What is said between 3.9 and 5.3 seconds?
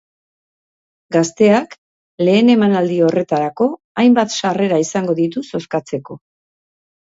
hainbat sarrera izango